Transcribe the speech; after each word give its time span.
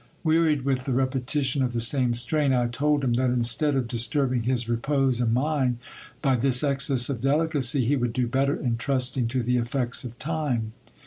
Wearied 0.23 0.63
with 0.63 0.85
the 0.85 0.93
repetition 0.93 1.61
of 1.61 1.73
the 1.73 1.79
same 1.79 2.15
strain, 2.15 2.53
I 2.53 2.65
told 2.65 3.03
him 3.03 3.13
that 3.13 3.29
instead 3.29 3.75
of 3.75 3.87
dis 3.87 4.07
turbing 4.07 4.45
his 4.45 4.67
repose' 4.67 5.21
and 5.21 5.31
mine 5.31 5.77
by 6.23 6.37
this 6.37 6.63
excess 6.63 7.07
of 7.07 7.21
delicacy, 7.21 7.85
he 7.85 7.95
would 7.95 8.11
do 8.11 8.25
better 8.25 8.55
in 8.55 8.77
trusting 8.77 9.27
to 9.27 9.43
the 9.43 9.57
effects 9.57 10.03
of 10.03 10.17
time. 10.17 10.73